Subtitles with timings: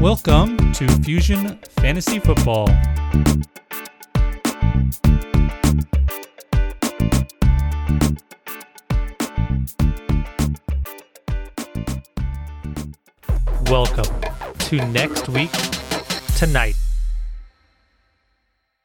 [0.00, 2.66] Welcome to Fusion Fantasy Football.
[13.64, 14.04] Welcome
[14.60, 15.50] to next week
[16.36, 16.76] tonight.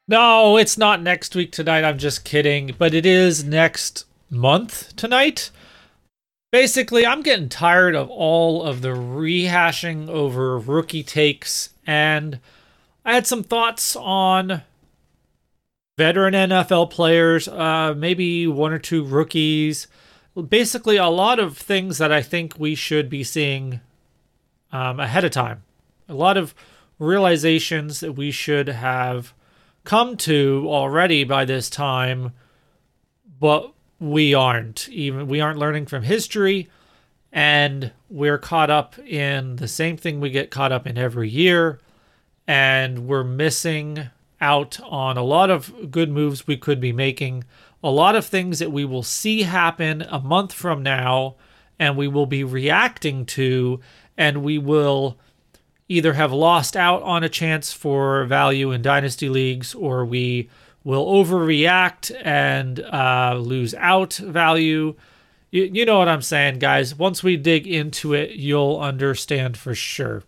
[0.08, 1.84] No, it's not next week tonight.
[1.84, 2.74] I'm just kidding.
[2.76, 5.52] But it is next month tonight.
[6.54, 12.38] Basically, I'm getting tired of all of the rehashing over rookie takes, and
[13.04, 14.62] I had some thoughts on
[15.98, 19.88] veteran NFL players, uh, maybe one or two rookies.
[20.48, 23.80] Basically, a lot of things that I think we should be seeing
[24.70, 25.64] um, ahead of time.
[26.08, 26.54] A lot of
[27.00, 29.34] realizations that we should have
[29.82, 32.30] come to already by this time,
[33.40, 34.88] but we aren't.
[34.88, 36.68] Even we aren't learning from history,
[37.32, 41.80] and we're caught up in the same thing we get caught up in every year,
[42.46, 44.10] and we're missing
[44.40, 47.44] out on a lot of good moves we could be making,
[47.82, 51.36] a lot of things that we will see happen a month from now,
[51.78, 53.80] and we will be reacting to,
[54.16, 55.18] and we will
[55.88, 60.48] either have lost out on a chance for value in dynasty leagues or we
[60.84, 64.94] will overreact and uh, lose out value.
[65.50, 66.94] You, you know what I'm saying, guys.
[66.94, 70.22] Once we dig into it, you'll understand for sure.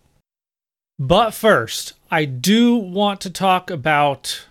[0.99, 4.47] But first, I do want to talk about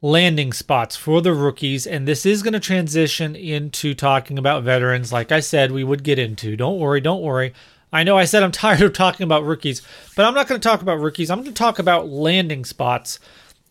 [0.00, 5.12] landing spots for the rookies, and this is going to transition into talking about veterans,
[5.12, 6.56] like I said we would get into.
[6.56, 7.52] Don't worry, don't worry.
[7.92, 9.82] I know I said I'm tired of talking about rookies,
[10.16, 11.30] but I'm not going to talk about rookies.
[11.30, 13.20] I'm going to talk about landing spots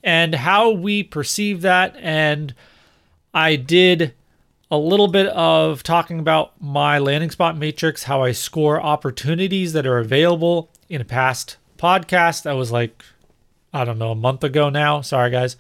[0.04, 1.96] and how we perceive that.
[1.98, 2.54] And
[3.34, 4.14] I did
[4.70, 9.86] a little bit of talking about my landing spot matrix, how I score opportunities that
[9.86, 12.44] are available in a past podcast.
[12.44, 13.04] That was like,
[13.74, 15.02] I don't know, a month ago now.
[15.02, 15.58] Sorry, guys.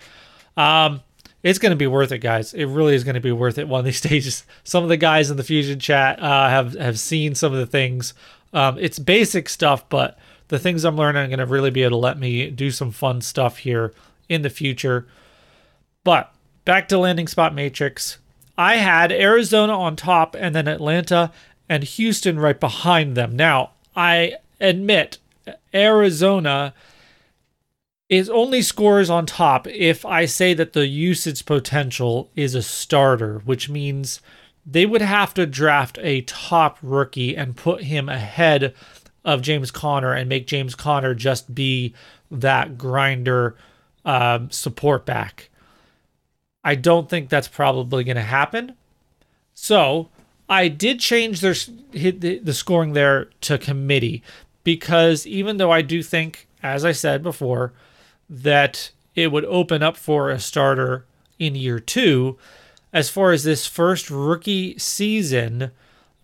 [0.55, 1.01] Um,
[1.43, 2.53] it's going to be worth it, guys.
[2.53, 4.45] It really is going to be worth it one of these stages.
[4.63, 7.65] Some of the guys in the Fusion chat uh, have have seen some of the
[7.65, 8.13] things
[8.53, 10.17] um, it's basic stuff, but
[10.49, 12.91] the things I'm learning are going to really be able to let me do some
[12.91, 13.93] fun stuff here
[14.31, 15.05] in the future.
[16.03, 16.33] But
[16.63, 18.17] back to landing spot matrix.
[18.57, 21.31] I had Arizona on top and then Atlanta
[21.67, 23.35] and Houston right behind them.
[23.35, 25.17] Now, I admit
[25.73, 26.73] Arizona
[28.07, 33.39] is only scores on top if I say that the usage potential is a starter,
[33.45, 34.21] which means
[34.65, 38.73] they would have to draft a top rookie and put him ahead
[39.25, 41.93] of James Conner and make James Conner just be
[42.29, 43.55] that grinder
[44.05, 45.49] um, support back.
[46.63, 48.75] I don't think that's probably going to happen.
[49.53, 50.09] So
[50.49, 51.55] I did change their
[51.91, 54.23] the, the scoring there to committee
[54.63, 57.73] because even though I do think, as I said before,
[58.29, 61.05] that it would open up for a starter
[61.39, 62.37] in year two
[62.93, 65.71] as far as this first rookie season,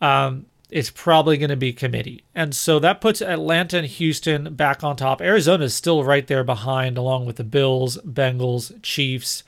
[0.01, 2.23] um, it's probably going to be committee.
[2.35, 5.21] And so that puts Atlanta and Houston back on top.
[5.21, 9.43] Arizona is still right there behind, along with the Bills, Bengals, Chiefs,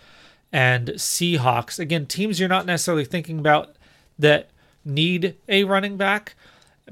[0.52, 1.80] and Seahawks.
[1.80, 3.76] Again, teams you're not necessarily thinking about
[4.18, 4.50] that
[4.86, 6.36] need a running back,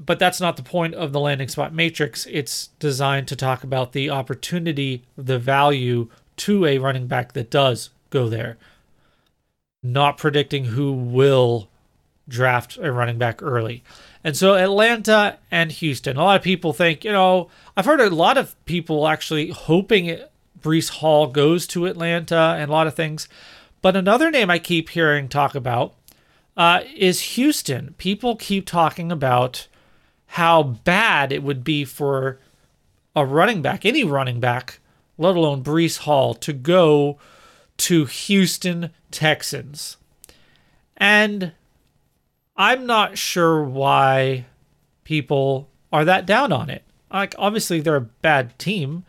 [0.04, 2.26] but that's not the point of the landing spot matrix.
[2.26, 7.90] It's designed to talk about the opportunity, the value to a running back that does
[8.10, 8.58] go there
[9.82, 11.68] not predicting who will
[12.28, 13.82] draft a running back early.
[14.28, 18.10] And so Atlanta and Houston, a lot of people think, you know, I've heard a
[18.10, 20.20] lot of people actually hoping
[20.60, 23.26] Breece Hall goes to Atlanta and a lot of things.
[23.80, 25.94] But another name I keep hearing talk about
[26.58, 27.94] uh, is Houston.
[27.96, 29.66] People keep talking about
[30.26, 32.38] how bad it would be for
[33.16, 34.78] a running back, any running back,
[35.16, 37.18] let alone Breece Hall, to go
[37.78, 39.96] to Houston Texans.
[40.98, 41.52] And
[42.58, 44.46] I'm not sure why
[45.04, 46.82] people are that down on it.
[47.10, 49.04] Like, obviously, they're a bad team,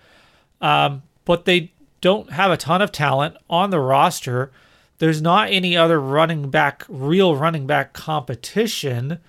[0.61, 4.51] um, but they don't have a ton of talent on the roster.
[4.99, 9.19] There's not any other running back, real running back competition.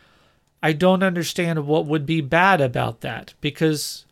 [0.62, 4.04] I don't understand what would be bad about that because,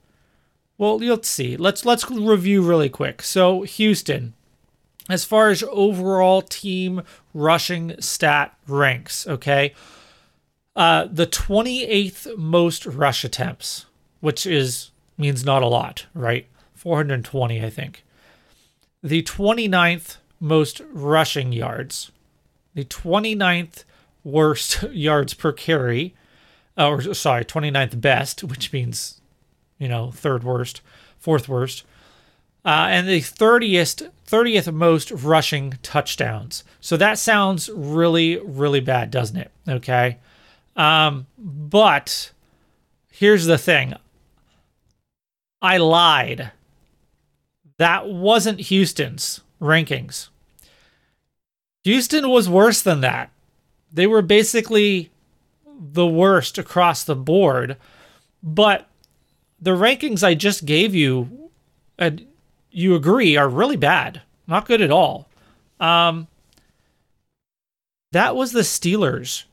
[0.78, 1.56] well, let's see.
[1.56, 3.22] Let's let's review really quick.
[3.22, 4.34] So Houston,
[5.08, 7.02] as far as overall team
[7.34, 9.74] rushing stat ranks, okay?
[10.78, 13.86] Uh, the 28th most rush attempts,
[14.20, 16.46] which is means not a lot, right?
[16.76, 18.04] 420, I think.
[19.02, 22.12] The 29th most rushing yards,
[22.74, 23.82] the 29th
[24.22, 26.14] worst yards per carry,
[26.76, 29.20] or sorry, 29th best, which means
[29.80, 30.80] you know, third worst,
[31.18, 31.84] fourth worst.
[32.64, 36.62] Uh, and the 30th 30th most rushing touchdowns.
[36.80, 39.50] So that sounds really really bad, doesn't it?
[39.68, 40.18] Okay.
[40.78, 42.30] Um, but
[43.10, 43.94] here's the thing.
[45.60, 46.52] I lied.
[47.78, 50.28] That wasn't Houston's rankings.
[51.84, 53.30] Houston was worse than that.
[53.92, 55.10] They were basically
[55.78, 57.76] the worst across the board.
[58.42, 58.88] But
[59.60, 61.50] the rankings I just gave you,
[61.98, 62.24] and
[62.70, 64.22] you agree, are really bad.
[64.46, 65.28] Not good at all.
[65.80, 66.28] Um,
[68.12, 69.44] that was the Steelers.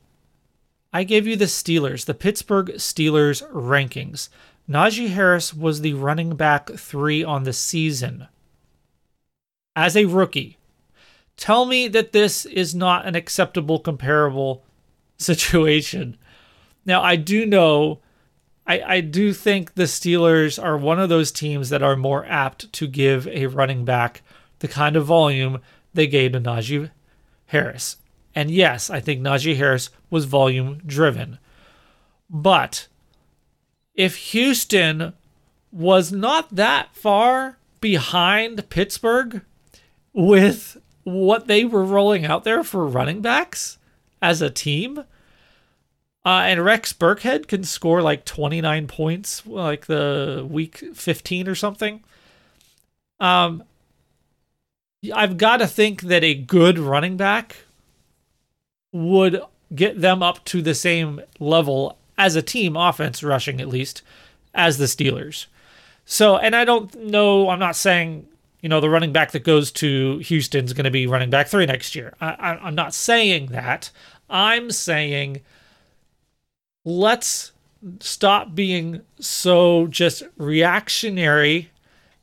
[0.92, 4.28] I gave you the Steelers, the Pittsburgh Steelers rankings.
[4.68, 8.26] Najee Harris was the running back three on the season
[9.76, 10.56] as a rookie.
[11.36, 14.64] Tell me that this is not an acceptable, comparable
[15.18, 16.16] situation.
[16.84, 18.00] Now, I do know,
[18.66, 22.72] I, I do think the Steelers are one of those teams that are more apt
[22.74, 24.22] to give a running back
[24.60, 25.60] the kind of volume
[25.92, 26.90] they gave to Najee
[27.46, 27.98] Harris.
[28.36, 31.38] And yes, I think Najee Harris was volume driven.
[32.28, 32.86] But
[33.94, 35.14] if Houston
[35.72, 39.40] was not that far behind Pittsburgh
[40.12, 43.78] with what they were rolling out there for running backs
[44.20, 45.04] as a team, uh,
[46.26, 52.04] and Rex Burkhead can score like 29 points, like the week 15 or something.
[53.18, 53.64] Um,
[55.14, 57.65] I've got to think that a good running back
[58.96, 59.42] would
[59.74, 64.02] get them up to the same level as a team offense rushing at least
[64.54, 65.46] as the Steelers.
[66.04, 68.26] So, and I don't know, I'm not saying,
[68.62, 71.66] you know, the running back that goes to Houston's going to be running back three
[71.66, 72.14] next year.
[72.20, 73.90] I, I'm not saying that.
[74.30, 75.42] I'm saying
[76.84, 77.52] let's
[78.00, 81.70] stop being so just reactionary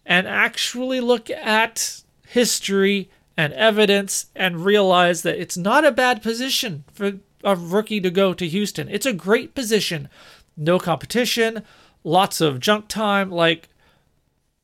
[0.06, 6.84] and actually look at history and evidence and realize that it's not a bad position
[6.94, 7.14] for
[7.44, 8.88] a rookie to go to Houston.
[8.90, 10.10] It's a great position.
[10.56, 11.64] No competition,
[12.04, 13.32] lots of junk time.
[13.32, 13.70] Like,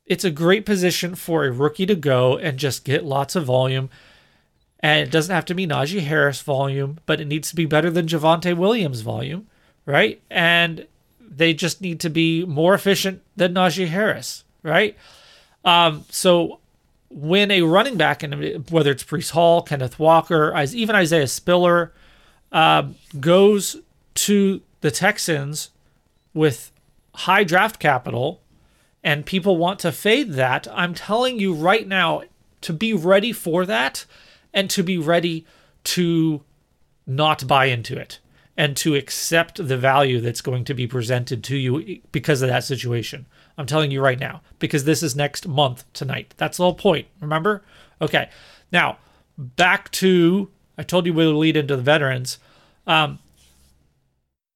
[0.06, 3.90] it's a great position for a rookie to go and just get lots of volume.
[4.80, 7.90] And it doesn't have to be Najee Harris volume, but it needs to be better
[7.90, 9.46] than Javonte Williams volume,
[9.84, 10.20] right?
[10.30, 10.86] And
[11.20, 14.96] they just need to be more efficient than Najee Harris, right?
[15.64, 16.59] Um, so
[17.10, 21.92] when a running back, and whether it's Breece Hall, Kenneth Walker, even Isaiah Spiller,
[22.52, 23.76] uh, goes
[24.14, 25.70] to the Texans
[26.32, 26.72] with
[27.14, 28.40] high draft capital
[29.02, 32.22] and people want to fade that, I'm telling you right now
[32.62, 34.04] to be ready for that
[34.52, 35.46] and to be ready
[35.84, 36.42] to
[37.06, 38.18] not buy into it
[38.56, 42.64] and to accept the value that's going to be presented to you because of that
[42.64, 43.26] situation.
[43.60, 46.32] I'm telling you right now, because this is next month tonight.
[46.38, 47.08] That's the whole point.
[47.20, 47.62] Remember?
[48.00, 48.30] Okay.
[48.72, 48.96] Now,
[49.36, 50.48] back to
[50.78, 52.38] I told you we'll lead into the veterans.
[52.86, 53.18] Um,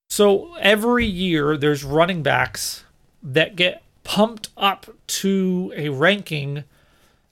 [0.08, 2.84] so every year there's running backs
[3.22, 6.64] that get pumped up to a ranking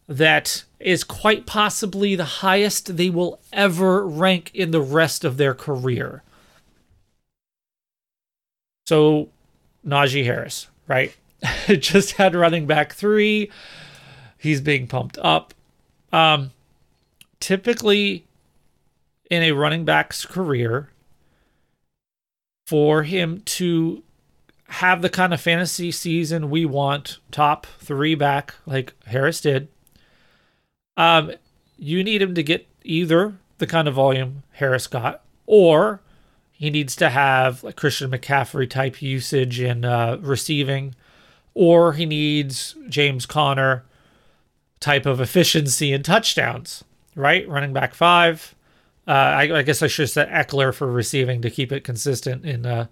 [0.07, 5.55] that is quite possibly the highest they will ever rank in the rest of their
[5.55, 6.23] career.
[8.87, 9.31] So
[9.87, 11.17] Najee Harris, right?
[11.67, 13.51] just had running back three.
[14.39, 15.55] He's being pumped up.
[16.13, 16.51] Um,
[17.41, 18.25] typically,
[19.31, 20.91] in a running back's career,
[22.67, 24.03] for him to
[24.67, 29.69] have the kind of fantasy season we want, top three back like Harris did,
[30.97, 31.33] um,
[31.79, 36.01] you need him to get either the kind of volume Harris got, or
[36.51, 40.95] he needs to have like Christian McCaffrey type usage in uh, receiving
[41.55, 43.85] or he needs James Conner
[44.81, 47.49] type of efficiency and touchdowns, right?
[47.49, 48.55] Running back five.
[49.07, 52.45] Uh, I, I, guess I should have said Ekeler for receiving to keep it consistent
[52.45, 52.87] in uh,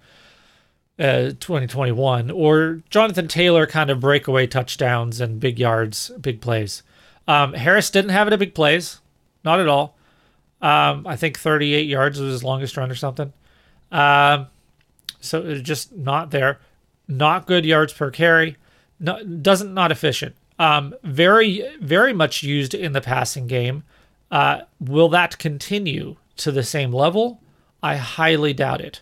[0.98, 6.82] uh, 2021, or Jonathan Taylor kind of breakaway touchdowns and big yards, big plays.
[7.28, 9.00] Um, Harris didn't have it at big plays,
[9.44, 9.96] not at all.
[10.60, 13.32] Um, I think 38 yards was his longest run or something.
[13.92, 14.48] Um,
[15.20, 16.58] so just not there
[17.10, 18.56] not good yards per carry,
[19.02, 20.36] doesn't not efficient.
[20.58, 23.82] Um, very very much used in the passing game.
[24.30, 27.40] Uh, will that continue to the same level?
[27.82, 29.00] I highly doubt it.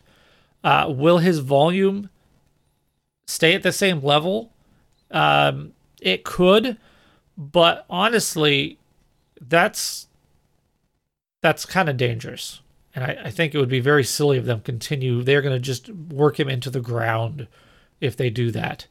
[0.62, 2.10] Uh, will his volume
[3.26, 4.52] stay at the same level?
[5.10, 6.78] Um, it could,
[7.36, 8.78] but honestly,
[9.40, 10.06] that's
[11.40, 12.60] that's kind of dangerous.
[12.94, 15.22] And I, I, think it would be very silly of them continue.
[15.22, 17.46] They're going to just work him into the ground
[18.00, 18.86] if they do that.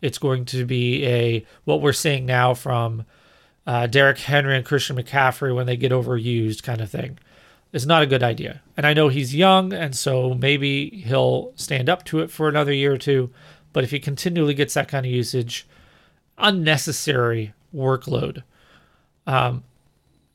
[0.00, 3.04] It's going to be a what we're seeing now from
[3.66, 7.18] uh, Derrick Henry and Christian McCaffrey when they get overused kind of thing.
[7.72, 8.60] It's not a good idea.
[8.76, 12.72] And I know he's young, and so maybe he'll stand up to it for another
[12.72, 13.30] year or two.
[13.72, 15.66] But if he continually gets that kind of usage,
[16.36, 18.42] unnecessary workload,
[19.26, 19.64] um,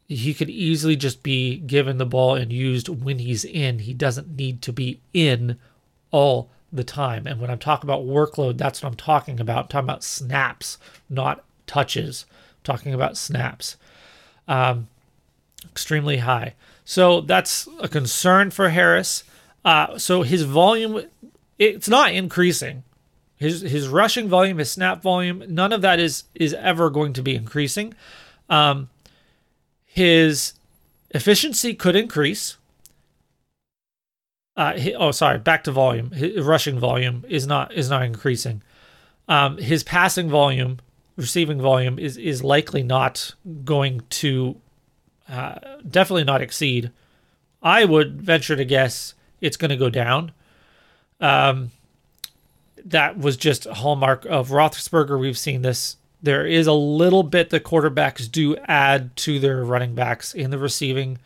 [0.08, 3.80] he could easily just be given the ball and used when he's in.
[3.80, 5.60] He doesn't need to be in
[6.12, 7.28] all the time.
[7.28, 9.64] And when I'm talking about workload, that's what I'm talking about.
[9.64, 10.78] I'm talking about snaps,
[11.10, 12.26] not touches.
[12.32, 13.76] I'm talking about snaps.
[14.48, 14.88] Um,
[15.66, 16.54] extremely high.
[16.86, 19.24] So that's a concern for Harris.
[19.66, 21.04] Uh, so his volume,
[21.60, 22.84] it's not increasing.
[23.36, 27.22] His his rushing volume, his snap volume, none of that is is ever going to
[27.22, 27.94] be increasing.
[28.50, 28.90] Um,
[29.86, 30.54] his
[31.12, 32.58] efficiency could increase.
[34.58, 35.38] Uh, he, oh, sorry.
[35.38, 36.12] Back to volume.
[36.12, 38.64] His rushing volume is not is not increasing.
[39.30, 40.80] Um, his passing volume,
[41.16, 44.58] receiving volume is is likely not going to,
[45.30, 46.92] uh, definitely not exceed.
[47.62, 50.32] I would venture to guess it's going to go down.
[51.22, 51.72] Um,
[52.84, 55.20] that was just a hallmark of Roethlisberger.
[55.20, 59.94] We've seen this there is a little bit the quarterbacks do add to their running
[59.94, 61.20] backs in the receiving,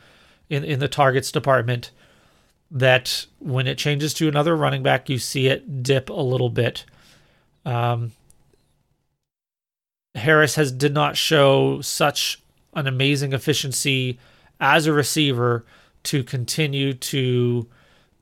[0.49, 1.91] in, in the targets department.
[2.71, 6.85] That when it changes to another running back, you see it dip a little bit.
[7.65, 8.13] Um,
[10.15, 12.41] Harris has did not show such
[12.73, 14.19] an amazing efficiency
[14.59, 15.65] as a receiver
[16.03, 17.67] to continue to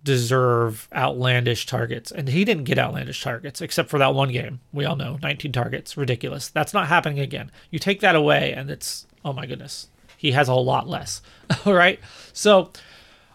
[0.03, 2.11] deserve outlandish targets.
[2.11, 4.59] And he didn't get outlandish targets except for that one game.
[4.71, 5.97] We all know 19 targets.
[5.97, 6.49] Ridiculous.
[6.49, 7.51] That's not happening again.
[7.69, 9.87] You take that away and it's, oh my goodness,
[10.17, 11.21] he has a lot less.
[11.65, 11.99] all right.
[12.33, 12.71] So,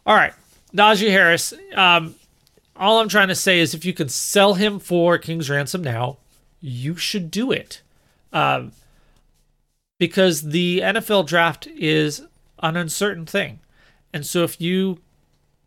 [0.06, 0.33] all right.
[0.74, 1.52] Najee Harris.
[1.74, 2.14] Um,
[2.76, 6.18] all I'm trying to say is if you can sell him for King's Ransom now,
[6.60, 7.82] you should do it.
[8.32, 8.72] Um,
[9.98, 12.22] because the NFL draft is
[12.60, 13.60] an uncertain thing.
[14.12, 14.98] And so if you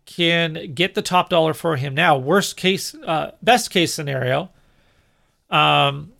[0.08, 2.18] can get the top dollar for him now.
[2.18, 4.50] Worst case, uh, best case scenario,
[5.52, 6.14] um,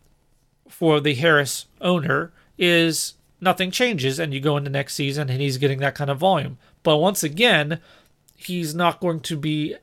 [0.70, 5.58] for the Harris owner is nothing changes and you go into next season and he's
[5.58, 6.58] getting that kind of volume.
[6.84, 7.80] But once again,
[8.38, 9.76] he's not going to be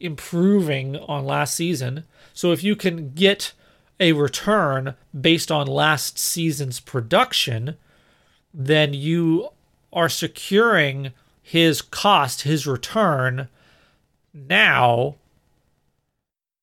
[0.00, 2.04] improving on last season.
[2.34, 3.52] So if you can get
[4.00, 7.76] a return based on last season's production,
[8.52, 9.48] then you
[9.92, 13.48] are securing his cost, his return
[14.34, 15.14] now.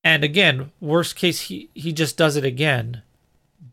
[0.03, 3.01] And again, worst case, he, he just does it again,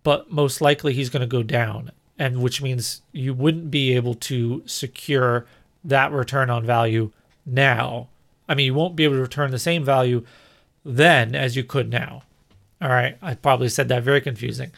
[0.05, 4.15] but most likely he's going to go down, and which means you wouldn't be able
[4.15, 5.47] to secure
[5.85, 7.11] that return on value
[7.47, 8.09] now.
[8.49, 10.25] I mean, you won't be able to return the same value
[10.85, 12.23] then as you could now.
[12.81, 14.73] All right, I probably said that very confusing.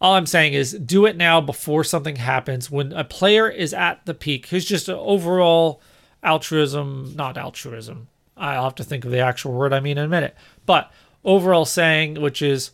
[0.00, 2.70] All I'm saying is do it now before something happens.
[2.70, 5.80] When a player is at the peak, here's just an overall
[6.22, 8.08] altruism, not altruism.
[8.36, 10.36] I'll have to think of the actual word I mean in a minute.
[10.66, 10.92] But
[11.24, 12.72] overall saying, which is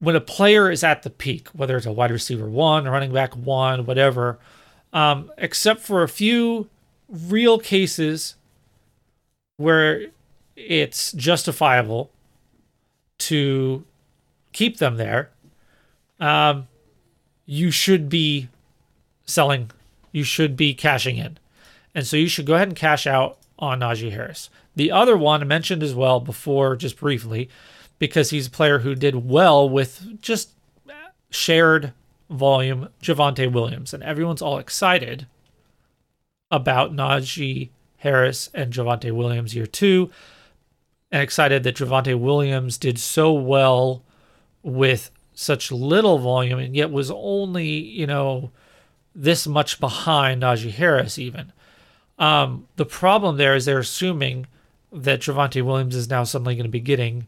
[0.00, 3.34] when a player is at the peak, whether it's a wide receiver one, running back
[3.34, 4.38] one, whatever,
[4.92, 6.68] um, except for a few
[7.12, 8.34] real cases
[9.58, 10.06] where
[10.56, 12.10] it's justifiable
[13.18, 13.84] to
[14.52, 15.30] keep them there
[16.22, 16.68] um,
[17.44, 18.48] you should be
[19.26, 19.70] selling,
[20.12, 21.36] you should be cashing in.
[21.94, 24.48] And so you should go ahead and cash out on Najee Harris.
[24.76, 27.50] The other one I mentioned as well before, just briefly,
[27.98, 30.50] because he's a player who did well with just
[31.30, 31.92] shared
[32.30, 33.92] volume, Javonte Williams.
[33.92, 35.26] And everyone's all excited
[36.52, 40.10] about Najee Harris and Javonte Williams year two,
[41.10, 44.04] and excited that Javonte Williams did so well
[44.62, 48.52] with such little volume and yet was only, you know,
[49.14, 51.52] this much behind Najee Harris even.
[52.18, 54.46] Um, the problem there is they're assuming
[54.92, 57.26] that Javonte Williams is now suddenly going to be getting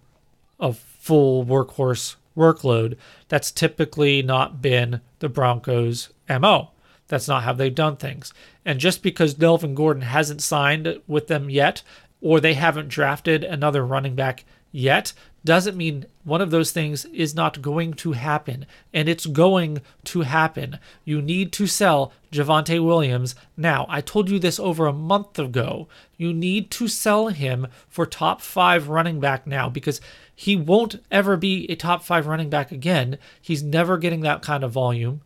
[0.61, 2.97] a full workhorse workload.
[3.29, 6.71] That's typically not been the Broncos' MO.
[7.09, 8.33] That's not how they've done things.
[8.65, 11.83] And just because Melvin Gordon hasn't signed with them yet,
[12.21, 15.13] or they haven't drafted another running back yet,
[15.45, 20.23] doesn't mean one of those things is not going to happen, and it's going to
[20.23, 20.79] happen.
[21.05, 23.85] You need to sell Javonte Williams now.
[23.91, 25.87] I told you this over a month ago.
[26.17, 30.01] You need to sell him for top five running back now because
[30.35, 33.19] he won't ever be a top five running back again.
[33.41, 35.21] He's never getting that kind of volume.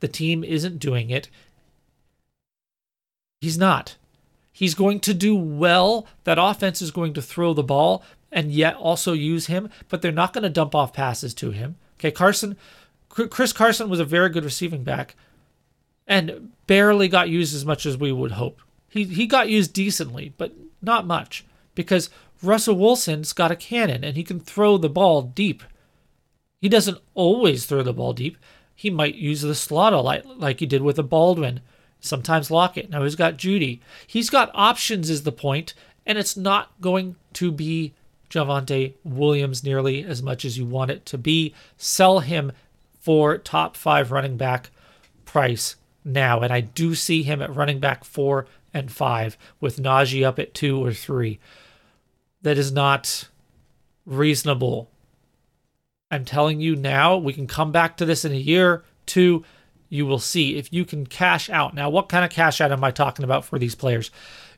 [0.00, 1.30] The team isn't doing it.
[3.42, 3.96] He's not.
[4.52, 6.06] He's going to do well.
[6.22, 10.12] That offense is going to throw the ball, and yet also use him, but they're
[10.12, 11.74] not going to dump off passes to him.
[11.98, 12.56] Okay, Carson,
[13.08, 15.16] Chris Carson was a very good receiving back
[16.06, 18.60] and barely got used as much as we would hope.
[18.88, 21.44] He, he got used decently, but not much
[21.74, 22.10] because
[22.44, 25.64] Russell Wilson's got a cannon and he can throw the ball deep.
[26.60, 28.36] He doesn't always throw the ball deep.
[28.72, 31.60] He might use the slot a lot like he did with a Baldwin,
[32.02, 32.90] sometimes Lockett.
[32.90, 33.80] Now he's got Jeudy.
[34.06, 35.72] He's got options, is the point,
[36.04, 37.94] and it's not going to be
[38.28, 41.54] Javonte Williams nearly as much as you want it to be.
[41.78, 42.52] Sell him
[43.00, 44.70] for top five running back
[45.24, 46.40] price now.
[46.40, 50.54] And I do see him at running back four and five with Najee up at
[50.54, 51.38] two or three.
[52.42, 53.28] That is not
[54.06, 54.90] reasonable.
[56.10, 59.44] I'm telling you now, we can come back to this in a year, two.
[59.92, 61.74] You will see if you can cash out.
[61.74, 64.10] Now, what kind of cash out am I talking about for these players?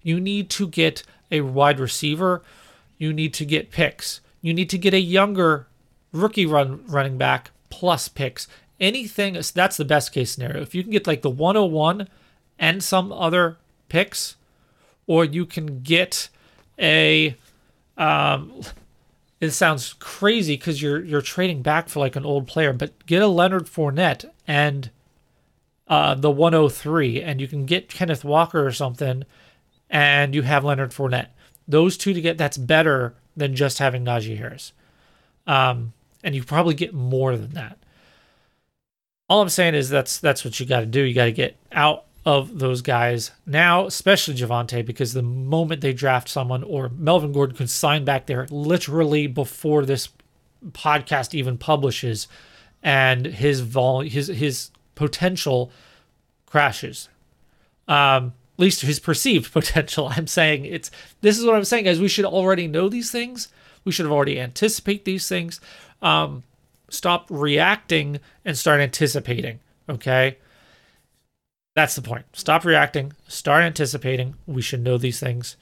[0.02, 2.42] You need to get a wide receiver.
[2.98, 4.20] You need to get picks.
[4.40, 5.66] You need to get a younger
[6.12, 8.46] rookie run running back plus picks
[8.80, 10.62] anything that's the best case scenario.
[10.62, 12.08] If you can get like the 101
[12.58, 13.56] and some other
[13.88, 14.36] picks,
[15.06, 16.28] or you can get
[16.78, 17.36] a
[17.96, 18.62] um
[19.40, 23.22] it sounds crazy because you're you're trading back for like an old player, but get
[23.22, 24.90] a Leonard Fournette and
[25.88, 29.24] uh, the 103, and you can get Kenneth Walker or something,
[29.90, 31.28] and you have Leonard Fournette.
[31.66, 34.72] Those two to get that's better than just having Najee Harris,
[35.46, 37.78] um, and you probably get more than that
[39.28, 41.02] all I'm saying is that's that's what you got to do.
[41.02, 45.92] You got to get out of those guys now, especially Javonte, because the moment they
[45.92, 50.08] draft someone or Melvin Gordon could sign back there literally before this
[50.70, 52.28] podcast even publishes,
[52.82, 55.70] and his vol his his potential
[56.46, 57.08] crashes.
[57.88, 60.08] Um, at least his perceived potential.
[60.10, 62.00] I'm saying it's this is what I'm saying, guys.
[62.00, 63.48] We should already know these things.
[63.84, 65.60] We should have already anticipate these things.
[66.00, 66.42] Um,
[66.88, 69.60] stop reacting and start anticipating.
[69.88, 70.38] Okay.
[71.74, 72.24] That's the point.
[72.32, 74.34] Stop reacting, start anticipating.
[74.46, 75.56] We should know these things.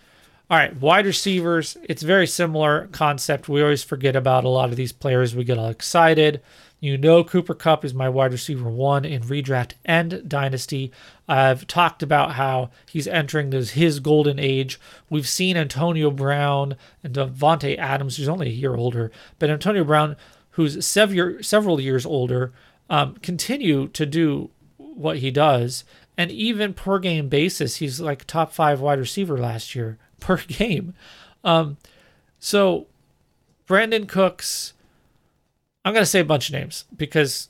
[0.50, 3.48] All right, wide receivers, it's very similar concept.
[3.48, 5.35] We always forget about a lot of these players.
[5.35, 6.42] We get all excited.
[6.83, 10.90] You know, Cooper Kupp is my wide receiver one in redraft and dynasty.
[11.29, 14.81] I've talked about how he's entering this, his golden age.
[15.09, 20.16] We've seen Antonio Brown and Davante Adams, who's only a year older, but Antonio Brown
[20.53, 22.53] who's several several years older,
[22.88, 25.85] um, continue to do what he does.
[26.16, 30.95] And even per game basis, he's like top five wide receiver last year per game.
[31.45, 31.79] Um,
[32.38, 32.87] so
[33.66, 34.75] Brandin Cooks,
[35.85, 37.49] I'm going to say a bunch of names because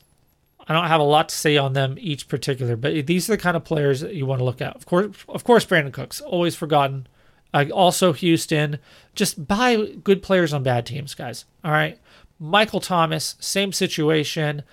[0.67, 3.41] I don't have a lot to say on them each particular, but these are the
[3.41, 4.75] kind of players that you want to look at.
[4.75, 7.07] Of course, of course, Brandin Cooks, always forgotten.
[7.53, 8.79] Uh, also, Houston,
[9.13, 11.45] just buy good players on bad teams, guys.
[11.63, 11.99] All right.
[12.39, 14.63] Michael Thomas, same situation.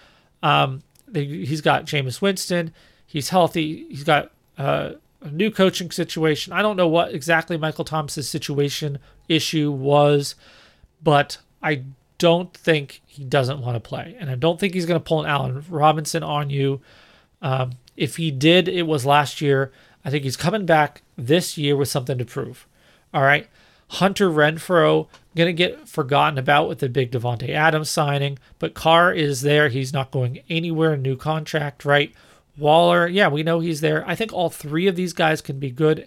[0.42, 2.72] Um, he's got Jameis Winston.
[3.06, 3.86] He's healthy.
[3.88, 6.52] He's got uh, a new coaching situation.
[6.52, 10.34] I don't know what exactly Michael Thomas's situation issue was,
[11.02, 11.82] but I
[12.20, 15.22] don't think he doesn't want to play, and I don't think he's going to pull
[15.22, 16.82] an Allen Robinson on you.
[17.40, 19.72] Um, if he did, it was last year.
[20.04, 22.66] I think he's coming back this year with something to prove.
[23.12, 23.48] All right.
[23.88, 29.12] Hunter Renfrow going to get forgotten about with the big Davante Adams signing, but Carr
[29.12, 29.68] is there.
[29.68, 30.96] He's not going anywhere.
[30.96, 32.12] New contract, right?
[32.56, 34.06] Waller, yeah, we know he's there.
[34.06, 36.06] I think all three of these guys can be good.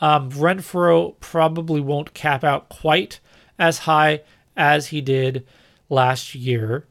[0.00, 3.20] Um, Renfrow probably won't cap out quite
[3.58, 4.22] as high
[4.58, 5.46] as he did
[5.88, 6.86] last year,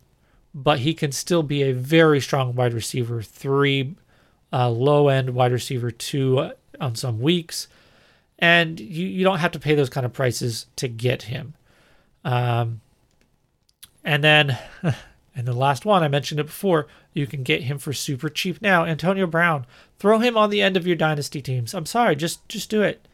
[0.56, 3.96] but he can still be a very strong wide receiver three,
[4.52, 7.68] uh, low end wide receiver two uh, on some weeks
[8.40, 11.54] and you, you don't have to pay those kind of prices to get him.
[12.24, 12.82] Um,
[14.04, 14.58] and then,
[15.36, 18.62] and the last one I mentioned it before, you can get him for super cheap
[18.62, 18.86] now.
[18.86, 19.66] Antonio Brown,
[19.98, 21.74] throw him on the end of your dynasty teams.
[21.74, 23.07] I'm sorry, just just do it.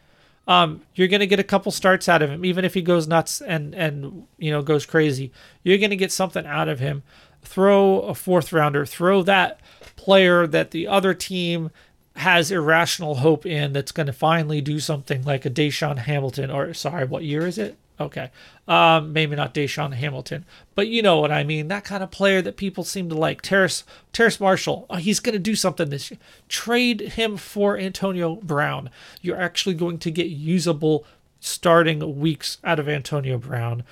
[0.47, 3.41] Um, you're gonna get a couple starts out of him, even if he goes nuts
[3.41, 5.31] and and you know goes crazy.
[5.63, 7.03] You're gonna get something out of him.
[7.41, 8.85] Throw a fourth rounder.
[8.85, 9.59] Throw that
[9.95, 11.71] player that the other team
[12.15, 16.73] has irrational hope in that's going to finally do something like a DaeSean Hamilton, or
[16.73, 17.77] sorry, what year is it?
[17.99, 18.31] Okay.
[18.67, 21.67] Um, maybe not DaeSean Hamilton, but you know what I mean.
[21.67, 23.41] That kind of player that people seem to like.
[23.41, 26.19] Terrace, Terrace Marshall, oh, he's going to do something this year.
[26.49, 28.89] Trade him for Antonio Brown.
[29.21, 31.05] You're actually going to get usable
[31.39, 33.83] starting weeks out of Antonio Brown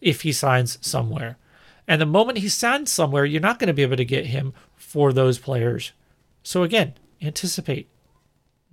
[0.00, 1.38] if he signs somewhere.
[1.88, 4.52] And the moment he signs somewhere, you're not going to be able to get him
[4.74, 5.92] for those players.
[6.42, 7.88] So again, anticipate,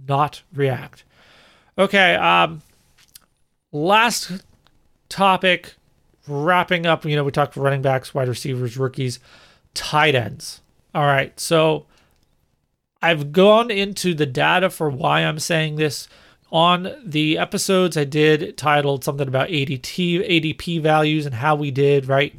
[0.07, 1.03] not react.
[1.77, 2.61] Okay, um,
[3.71, 4.43] last
[5.13, 5.75] topic,
[6.27, 7.05] wrapping up.
[7.05, 9.19] You know, we talked running backs, wide receivers, rookies.
[9.73, 10.61] tight ends.
[10.95, 11.39] All right.
[11.39, 11.85] So
[13.01, 16.07] I've gone into the data for why I'm saying this
[16.51, 19.81] on the episodes I did titled something about ADT,
[20.29, 22.35] ADP values and how we did, right?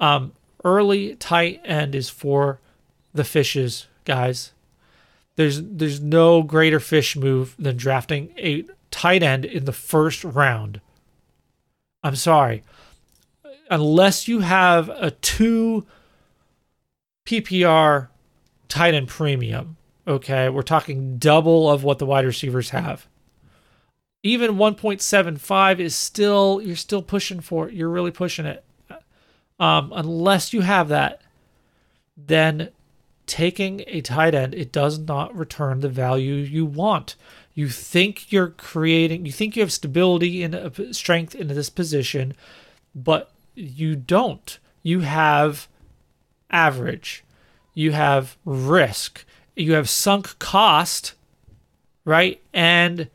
[0.00, 0.32] Um,
[0.64, 2.60] early tight end is for
[3.12, 4.52] the fishes, guys.
[5.36, 10.80] There's there's no greater fish move than drafting a tight end in the first round.
[12.02, 12.62] I'm sorry.
[13.70, 15.86] Unless you have a two
[17.26, 18.08] PPR
[18.68, 23.06] tight end premium, okay, we're talking double of what the wide receivers have.
[24.22, 27.74] Even 1.75 is still you're still pushing for it.
[27.74, 28.64] You're really pushing it.
[29.60, 31.22] Um, unless you have that,
[32.16, 32.70] then
[33.26, 37.16] taking a tight end, it does not return the value you want.
[37.58, 42.34] You think you're creating, you think you have stability and strength in this position,
[42.94, 44.56] but you don't.
[44.84, 45.66] You have
[46.52, 47.24] average,
[47.74, 49.24] you have risk,
[49.56, 51.14] you have sunk cost,
[52.04, 52.40] right?
[52.54, 53.08] And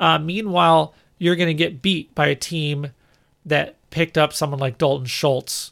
[0.00, 2.90] uh, meanwhile, you're going to get beat by a team
[3.46, 5.70] that picked up someone like Dalton Schultz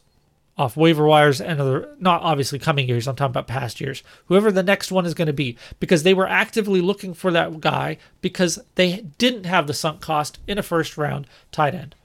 [0.57, 4.03] off waiver wires and other, not obviously coming years, I'm talking about past years.
[4.27, 7.59] Whoever the next one is going to be, because they were actively looking for that
[7.59, 11.95] guy because they didn't have the sunk cost in a first round tight end.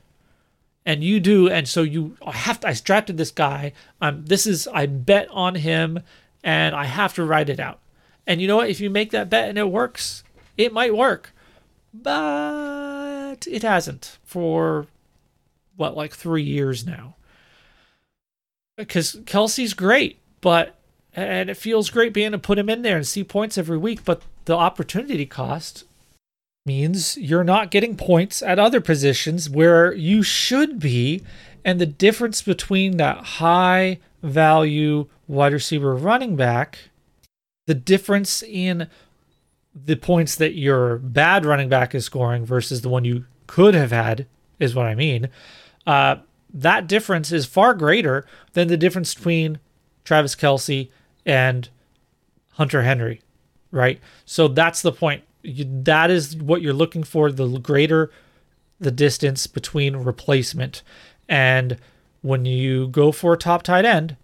[0.86, 3.74] And you do, and so you have to I drafted this guy.
[4.00, 6.00] Um this is I bet on him
[6.42, 7.80] and I have to write it out.
[8.26, 8.70] And you know what?
[8.70, 10.24] If you make that bet and it works,
[10.56, 11.34] it might work.
[11.92, 14.86] But it hasn't for
[15.76, 17.16] what, like three years now
[18.78, 20.76] because Kelce's great, but
[21.14, 23.76] and it feels great being able to put him in there and see points every
[23.76, 24.04] week.
[24.04, 25.84] But the opportunity cost
[26.64, 31.22] means you're not getting points at other positions where you should be.
[31.64, 36.90] And the difference between that high value wide receiver running back,
[37.66, 38.88] the difference in
[39.74, 43.90] the points that your bad running back is scoring versus the one you could have
[43.90, 44.26] had
[44.60, 45.28] is what I mean.
[45.86, 46.16] Uh,
[46.62, 49.58] that difference is far greater than the difference between
[50.04, 50.90] Travis Kelce
[51.24, 51.68] and
[52.52, 53.22] Hunter Henry,
[53.70, 54.00] right?
[54.24, 55.22] So that's the point.
[55.42, 58.10] You, that is what you're looking for the greater
[58.80, 60.82] the distance between replacement.
[61.28, 61.78] And
[62.22, 64.16] when you go for a top tight end,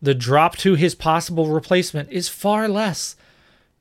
[0.00, 3.16] the drop to his possible replacement is far less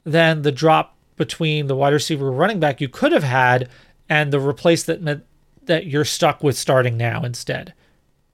[0.06, 3.70] than the drop between the wide receiver running back you could have had
[4.08, 5.26] and the replacement
[5.64, 7.74] that you're stuck with starting now instead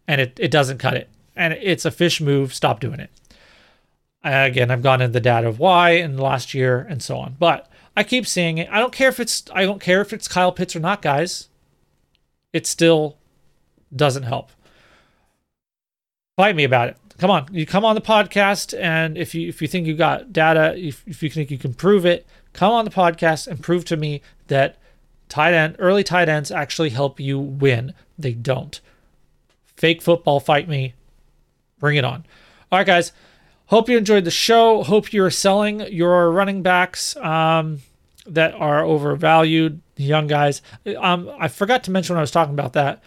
[0.08, 1.10] and it, it doesn't cut it.
[1.36, 2.54] And it's a fish move.
[2.54, 3.10] Stop doing it.
[4.24, 7.36] Again, I've gone into the data of why in the last year and so on.
[7.38, 8.70] But I keep seeing it.
[8.72, 11.50] I don't care if it's I don't care if it's Kyle Pitts or not, guys.
[12.54, 13.18] It still
[13.96, 14.52] doesn't help.
[16.38, 16.98] Fight me about it.
[17.18, 20.34] Come on, you come on the podcast, and if you if you think you got
[20.34, 23.86] data, if, if you think you can prove it, come on the podcast and prove
[23.86, 24.78] to me that
[25.30, 27.94] tight end early tight ends actually help you win.
[28.18, 28.80] They don't.
[29.76, 30.94] Fake football fight me.
[31.80, 32.26] Bring it on.
[32.72, 33.12] All right, guys.
[33.68, 34.84] Hope you enjoyed the show.
[34.84, 37.80] Hope you're selling your running backs um,
[38.28, 40.62] that are overvalued, young guys.
[40.98, 43.02] Um, I forgot to mention when I was talking about that.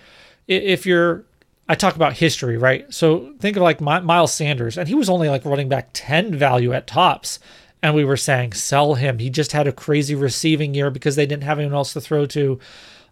[0.49, 1.25] If you're,
[1.69, 2.93] I talk about history, right?
[2.93, 6.73] So think of like Miles Sanders, and he was only like running back 10 value
[6.73, 7.39] at tops.
[7.83, 9.19] And we were saying, sell him.
[9.19, 12.27] He just had a crazy receiving year because they didn't have anyone else to throw
[12.27, 12.59] to.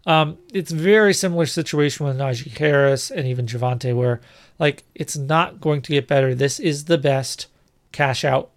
[0.07, 4.21] Um, it's very similar situation with Najee Harris and even Javonte, where
[4.59, 6.35] like it's not going to get better.
[6.35, 7.47] This is the best
[7.93, 8.51] cash out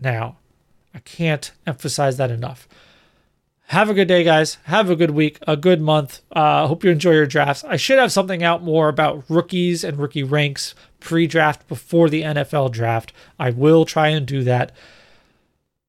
[0.00, 0.38] now.
[0.94, 2.68] I can't emphasize that enough.
[3.68, 4.58] Have a good day, guys.
[4.64, 6.20] Have a good week, a good month.
[6.30, 7.64] Uh, hope you enjoy your drafts.
[7.64, 12.22] I should have something out more about rookies and rookie ranks pre draft before the
[12.22, 13.12] NFL draft.
[13.38, 14.72] I will try and do that.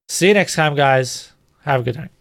[0.07, 1.33] See you next time, guys.
[1.63, 2.14] Have a good night.